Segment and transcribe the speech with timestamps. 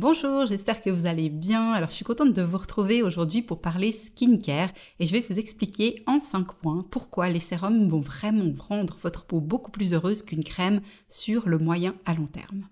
[0.00, 1.72] Bonjour, j'espère que vous allez bien.
[1.72, 4.70] Alors je suis contente de vous retrouver aujourd'hui pour parler skincare
[5.00, 9.24] et je vais vous expliquer en 5 points pourquoi les sérums vont vraiment rendre votre
[9.24, 12.68] peau beaucoup plus heureuse qu'une crème sur le moyen à long terme.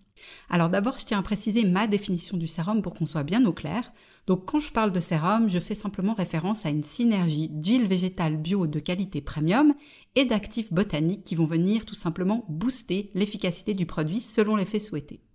[0.51, 3.53] Alors d'abord, je tiens à préciser ma définition du sérum pour qu'on soit bien au
[3.53, 3.93] clair.
[4.29, 8.37] Donc quand je parle de sérum, je fais simplement référence à une synergie d'huile végétale
[8.37, 9.75] bio de qualité premium
[10.15, 15.26] et d'actifs botaniques qui vont venir tout simplement booster l'efficacité du produit selon l'effet souhaité.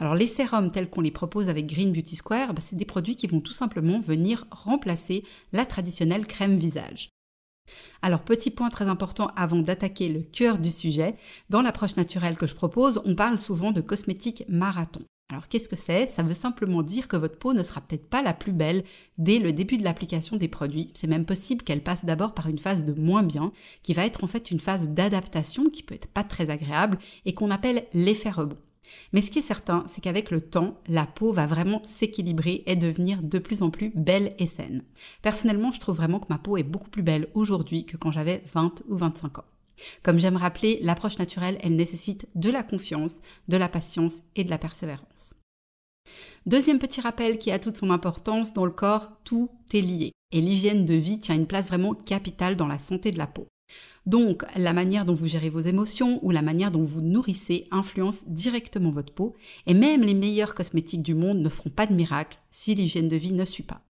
[0.00, 3.16] Alors les sérums tels qu'on les propose avec Green Beauty Square, bah, c'est des produits
[3.16, 7.10] qui vont tout simplement venir remplacer la traditionnelle crème visage.
[8.02, 11.16] Alors petit point très important avant d'attaquer le cœur du sujet,
[11.50, 15.02] dans l'approche naturelle que je propose, on parle souvent de cosmétiques marathon.
[15.30, 16.06] Alors qu'est-ce que c'est?
[16.06, 18.82] Ça veut simplement dire que votre peau ne sera peut-être pas la plus belle
[19.18, 20.90] dès le début de l'application des produits.
[20.94, 24.24] C'est même possible qu'elle passe d'abord par une phase de moins bien, qui va être
[24.24, 28.30] en fait une phase d'adaptation qui peut être pas très agréable et qu'on appelle l'effet
[28.30, 28.56] rebond.
[29.12, 32.76] Mais ce qui est certain, c'est qu'avec le temps, la peau va vraiment s'équilibrer et
[32.76, 34.84] devenir de plus en plus belle et saine.
[35.22, 38.42] Personnellement, je trouve vraiment que ma peau est beaucoup plus belle aujourd'hui que quand j'avais
[38.54, 39.44] 20 ou 25 ans.
[40.02, 44.50] Comme j'aime rappeler, l'approche naturelle, elle nécessite de la confiance, de la patience et de
[44.50, 45.34] la persévérance.
[46.46, 50.12] Deuxième petit rappel qui a toute son importance, dans le corps, tout est lié.
[50.32, 53.46] Et l'hygiène de vie tient une place vraiment capitale dans la santé de la peau.
[54.06, 58.26] Donc, la manière dont vous gérez vos émotions ou la manière dont vous nourrissez influence
[58.26, 62.38] directement votre peau, et même les meilleurs cosmétiques du monde ne feront pas de miracle
[62.50, 63.82] si l'hygiène de vie ne suit pas.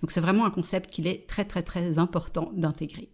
[0.00, 3.10] Donc c'est vraiment un concept qu'il est très très très important d'intégrer.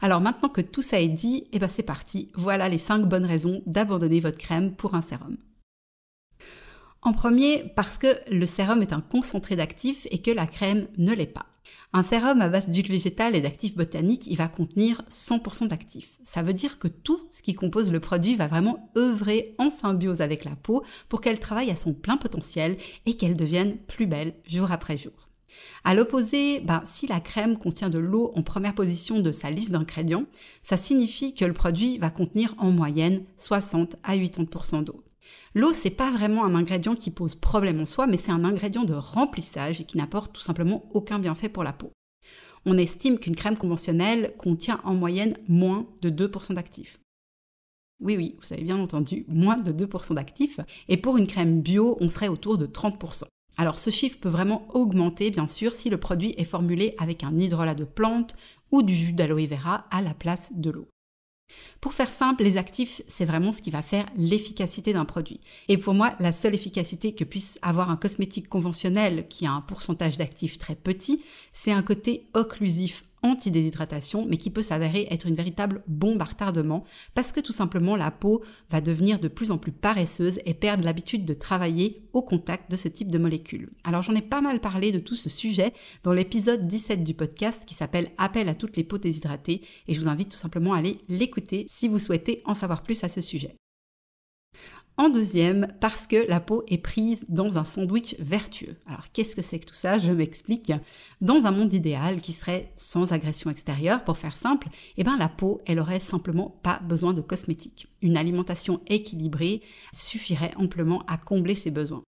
[0.00, 3.24] Alors maintenant que tout ça est dit, eh ben c'est parti, voilà les 5 bonnes
[3.24, 5.38] raisons d'abandonner votre crème pour un sérum.
[7.02, 11.14] En premier, parce que le sérum est un concentré d'actifs et que la crème ne
[11.14, 11.46] l'est pas.
[11.92, 16.18] Un sérum à base d'huile végétale et d'actifs botaniques, il va contenir 100% d'actifs.
[16.24, 20.20] Ça veut dire que tout ce qui compose le produit va vraiment œuvrer en symbiose
[20.20, 22.76] avec la peau pour qu'elle travaille à son plein potentiel
[23.06, 25.26] et qu'elle devienne plus belle jour après jour.
[25.84, 29.70] À l'opposé, ben, si la crème contient de l'eau en première position de sa liste
[29.70, 30.26] d'ingrédients,
[30.62, 35.05] ça signifie que le produit va contenir en moyenne 60 à 80% d'eau.
[35.54, 38.84] L'eau, c'est pas vraiment un ingrédient qui pose problème en soi, mais c'est un ingrédient
[38.84, 41.92] de remplissage et qui n'apporte tout simplement aucun bienfait pour la peau.
[42.64, 46.98] On estime qu'une crème conventionnelle contient en moyenne moins de 2% d'actifs.
[48.00, 50.60] Oui, oui, vous avez bien entendu, moins de 2% d'actifs.
[50.88, 53.24] Et pour une crème bio, on serait autour de 30%.
[53.56, 57.38] Alors ce chiffre peut vraiment augmenter, bien sûr, si le produit est formulé avec un
[57.38, 58.36] hydrolat de plante
[58.70, 60.88] ou du jus d'aloe vera à la place de l'eau.
[61.80, 65.40] Pour faire simple, les actifs, c'est vraiment ce qui va faire l'efficacité d'un produit.
[65.68, 69.60] Et pour moi, la seule efficacité que puisse avoir un cosmétique conventionnel qui a un
[69.60, 71.22] pourcentage d'actifs très petit,
[71.52, 76.84] c'est un côté occlusif anti-déshydratation, mais qui peut s'avérer être une véritable bombe à retardement,
[77.14, 80.84] parce que tout simplement la peau va devenir de plus en plus paresseuse et perdre
[80.84, 83.70] l'habitude de travailler au contact de ce type de molécules.
[83.84, 85.72] Alors j'en ai pas mal parlé de tout ce sujet
[86.02, 90.00] dans l'épisode 17 du podcast qui s'appelle Appel à toutes les peaux déshydratées, et je
[90.00, 93.20] vous invite tout simplement à aller l'écouter si vous souhaitez en savoir plus à ce
[93.20, 93.56] sujet.
[94.98, 98.76] En deuxième, parce que la peau est prise dans un sandwich vertueux.
[98.86, 99.98] Alors qu'est-ce que c'est que tout ça?
[99.98, 100.72] Je m'explique.
[101.20, 105.28] Dans un monde idéal qui serait sans agression extérieure, pour faire simple, eh ben la
[105.28, 107.88] peau, elle aurait simplement pas besoin de cosmétiques.
[108.00, 109.60] Une alimentation équilibrée
[109.92, 112.02] suffirait amplement à combler ses besoins.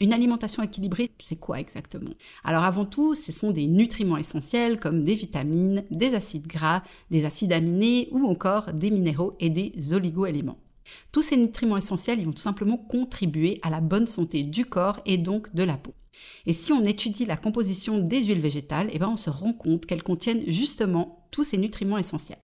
[0.00, 2.14] Une alimentation équilibrée, c'est quoi exactement?
[2.42, 7.26] Alors avant tout, ce sont des nutriments essentiels comme des vitamines, des acides gras, des
[7.26, 10.56] acides aminés ou encore des minéraux et des oligo-éléments.
[11.12, 15.18] Tous ces nutriments essentiels vont tout simplement contribuer à la bonne santé du corps et
[15.18, 15.94] donc de la peau.
[16.46, 19.86] Et si on étudie la composition des huiles végétales, eh ben on se rend compte
[19.86, 22.38] qu'elles contiennent justement tous ces nutriments essentiels.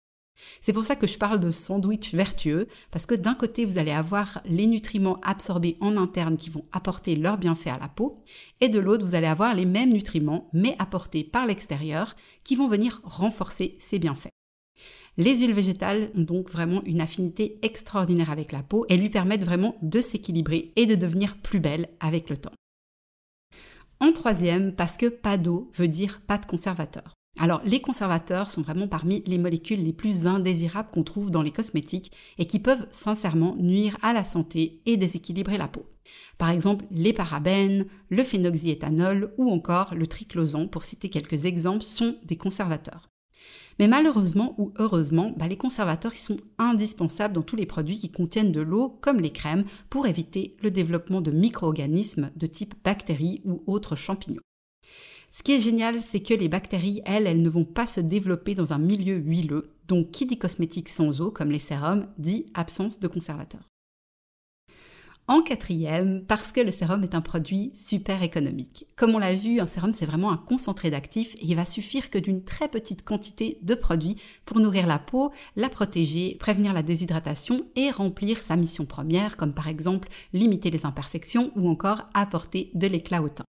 [0.61, 3.91] C'est pour ça que je parle de sandwich vertueux, parce que d'un côté, vous allez
[3.91, 8.23] avoir les nutriments absorbés en interne qui vont apporter leur bienfait à la peau,
[8.61, 12.69] et de l'autre, vous allez avoir les mêmes nutriments, mais apportés par l'extérieur, qui vont
[12.69, 14.31] venir renforcer ces bienfaits.
[15.17, 19.45] Les huiles végétales ont donc vraiment une affinité extraordinaire avec la peau et lui permettent
[19.45, 22.53] vraiment de s'équilibrer et de devenir plus belle avec le temps.
[24.01, 27.15] En troisième, parce que pas d'eau veut dire pas de conservateur.
[27.39, 31.51] Alors les conservateurs sont vraiment parmi les molécules les plus indésirables qu'on trouve dans les
[31.51, 35.87] cosmétiques et qui peuvent sincèrement nuire à la santé et déséquilibrer la peau.
[36.39, 42.17] Par exemple les parabènes, le phénoxyéthanol ou encore le triclosan, pour citer quelques exemples, sont
[42.25, 43.09] des conservateurs.
[43.79, 48.53] Mais malheureusement ou heureusement, bah, les conservateurs sont indispensables dans tous les produits qui contiennent
[48.53, 53.63] de l'eau, comme les crèmes, pour éviter le développement de micro-organismes de type bactéries ou
[53.67, 54.41] autres champignons.
[55.31, 58.55] Ce qui est génial, c'est que les bactéries, elles, elles ne vont pas se développer
[58.55, 59.71] dans un milieu huileux.
[59.87, 63.69] Donc, qui dit cosmétique sans eau, comme les sérums, dit absence de conservateur.
[65.29, 68.87] En quatrième, parce que le sérum est un produit super économique.
[68.95, 72.11] Comme on l'a vu, un sérum c'est vraiment un concentré d'actifs et il va suffire
[72.11, 74.15] que d'une très petite quantité de produits
[74.45, 79.53] pour nourrir la peau, la protéger, prévenir la déshydratation et remplir sa mission première, comme
[79.53, 83.45] par exemple limiter les imperfections ou encore apporter de l'éclat au teint.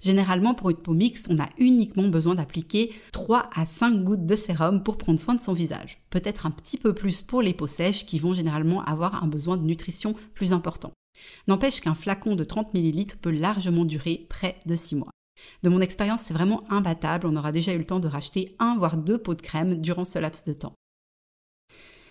[0.00, 4.34] Généralement, pour une peau mixte, on a uniquement besoin d'appliquer 3 à 5 gouttes de
[4.34, 5.98] sérum pour prendre soin de son visage.
[6.08, 9.58] Peut-être un petit peu plus pour les peaux sèches qui vont généralement avoir un besoin
[9.58, 10.92] de nutrition plus important.
[11.48, 15.10] N'empêche qu'un flacon de 30 ml peut largement durer près de 6 mois.
[15.62, 18.76] De mon expérience, c'est vraiment imbattable, on aura déjà eu le temps de racheter un
[18.76, 20.74] voire deux pots de crème durant ce laps de temps.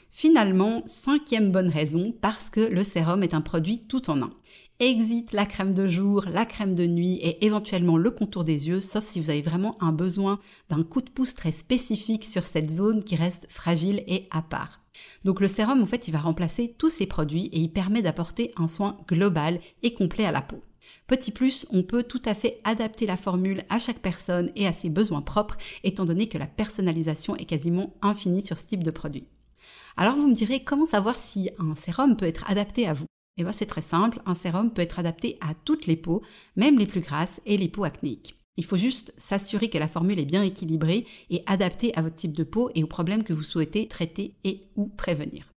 [0.09, 4.33] Finalement, cinquième bonne raison, parce que le sérum est un produit tout en un.
[4.83, 8.81] Exit la crème de jour, la crème de nuit et éventuellement le contour des yeux,
[8.81, 10.39] sauf si vous avez vraiment un besoin
[10.69, 14.81] d'un coup de pouce très spécifique sur cette zone qui reste fragile et à part.
[15.23, 18.53] Donc le sérum, en fait, il va remplacer tous ces produits et il permet d'apporter
[18.57, 20.63] un soin global et complet à la peau.
[21.05, 24.73] Petit plus, on peut tout à fait adapter la formule à chaque personne et à
[24.73, 28.89] ses besoins propres, étant donné que la personnalisation est quasiment infinie sur ce type de
[28.89, 29.27] produit.
[29.95, 33.05] Alors vous me direz comment savoir si un sérum peut être adapté à vous?
[33.37, 36.21] Eh bien c'est très simple, un sérum peut être adapté à toutes les peaux,
[36.55, 38.35] même les plus grasses et les peaux acnéiques.
[38.57, 42.33] Il faut juste s'assurer que la formule est bien équilibrée et adaptée à votre type
[42.33, 45.51] de peau et aux problèmes que vous souhaitez traiter et ou prévenir.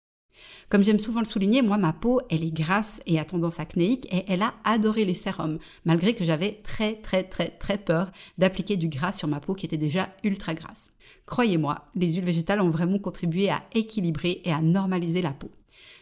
[0.69, 4.07] Comme j'aime souvent le souligner, moi ma peau, elle est grasse et a tendance acnéique
[4.13, 8.77] et elle a adoré les sérums, malgré que j'avais très très très très peur d'appliquer
[8.77, 10.91] du gras sur ma peau qui était déjà ultra grasse.
[11.27, 15.51] Croyez-moi, les huiles végétales ont vraiment contribué à équilibrer et à normaliser la peau.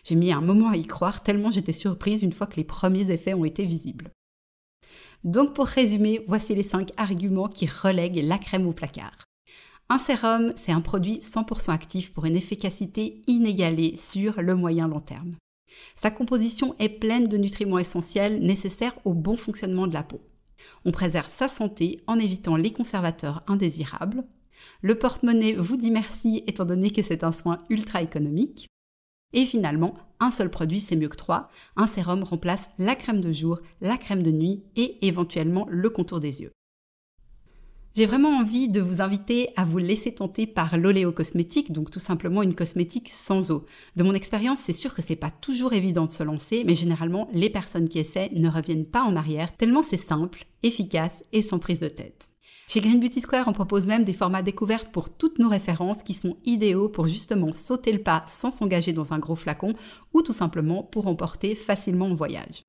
[0.04, 3.10] J'ai mis un moment à y croire tellement j'étais surprise une fois que les premiers
[3.10, 4.10] effets ont été visibles.
[5.24, 9.24] Donc pour résumer, voici les 5 arguments qui relèguent la crème au placard.
[9.92, 15.00] Un sérum, c'est un produit 100% actif pour une efficacité inégalée sur le moyen long
[15.00, 15.34] terme.
[15.96, 20.20] Sa composition est pleine de nutriments essentiels nécessaires au bon fonctionnement de la peau.
[20.84, 24.22] On préserve sa santé en évitant les conservateurs indésirables.
[24.80, 28.68] Le porte-monnaie vous dit merci étant donné que c'est un soin ultra économique.
[29.32, 31.48] Et finalement, un seul produit, c'est mieux que trois.
[31.74, 36.20] Un sérum remplace la crème de jour, la crème de nuit et éventuellement le contour
[36.20, 36.52] des yeux.
[37.96, 42.42] J'ai vraiment envie de vous inviter à vous laisser tenter par l'oléocosmétique, donc tout simplement
[42.42, 43.66] une cosmétique sans eau.
[43.96, 47.28] De mon expérience, c'est sûr que c'est pas toujours évident de se lancer, mais généralement,
[47.32, 51.58] les personnes qui essaient ne reviennent pas en arrière, tellement c'est simple, efficace et sans
[51.58, 52.30] prise de tête.
[52.68, 56.14] Chez Green Beauty Square, on propose même des formats découvertes pour toutes nos références qui
[56.14, 59.74] sont idéaux pour justement sauter le pas sans s'engager dans un gros flacon
[60.14, 62.64] ou tout simplement pour emporter facilement en voyage.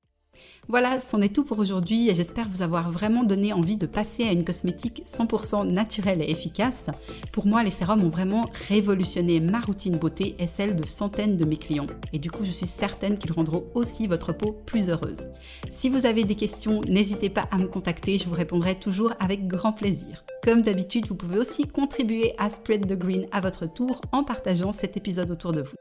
[0.68, 4.24] Voilà, c'en est tout pour aujourd'hui et j'espère vous avoir vraiment donné envie de passer
[4.24, 6.88] à une cosmétique 100% naturelle et efficace.
[7.32, 11.46] Pour moi, les sérums ont vraiment révolutionné ma routine beauté et celle de centaines de
[11.46, 11.88] mes clients.
[12.14, 15.28] Et du coup, je suis certaine qu'ils rendront aussi votre peau plus heureuse.
[15.72, 19.48] Si vous avez des questions, n'hésitez pas à me contacter, je vous répondrai toujours avec
[19.48, 20.24] grand plaisir.
[20.44, 24.74] Comme d'habitude, vous pouvez aussi contribuer à Spread the Green à votre tour en partageant
[24.74, 25.76] cet épisode autour de vous.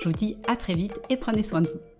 [0.00, 1.91] Je vous dis à très vite et prenez soin de vous.